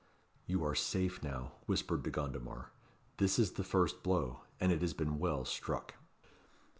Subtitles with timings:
[0.47, 2.71] "You are safe now," whispered De Gondomar.
[3.17, 5.93] "This is the first blow, and it has been well struck."